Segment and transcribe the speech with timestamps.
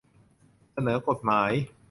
[0.73, 1.51] เสนอกฎหมาย